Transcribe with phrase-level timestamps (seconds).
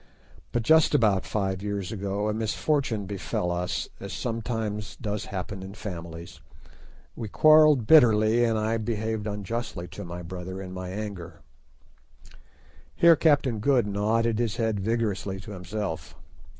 [0.51, 5.75] But just about five years ago a misfortune befell us, as sometimes does happen in
[5.75, 6.41] families.
[7.15, 11.41] We quarrelled bitterly, and I behaved unjustly to my brother in my anger."
[12.95, 16.15] Here Captain Good nodded his head vigorously to himself.